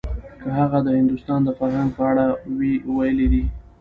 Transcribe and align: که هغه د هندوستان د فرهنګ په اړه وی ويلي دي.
که 0.41 0.49
هغه 0.59 0.79
د 0.83 0.87
هندوستان 0.99 1.39
د 1.43 1.49
فرهنګ 1.59 1.89
په 1.97 2.03
اړه 2.11 2.25
وی 2.57 2.73
ويلي 2.97 3.27
دي. 3.33 3.43